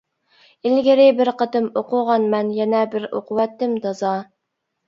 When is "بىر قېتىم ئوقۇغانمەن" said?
1.19-2.51